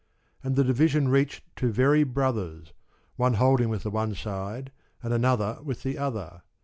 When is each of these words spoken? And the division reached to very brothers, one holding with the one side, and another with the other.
And 0.41 0.55
the 0.55 0.63
division 0.63 1.09
reached 1.09 1.43
to 1.57 1.71
very 1.71 2.03
brothers, 2.03 2.73
one 3.17 3.35
holding 3.35 3.69
with 3.69 3.83
the 3.83 3.91
one 3.91 4.15
side, 4.15 4.71
and 5.03 5.13
another 5.13 5.59
with 5.61 5.83
the 5.83 5.99
other. 5.99 6.41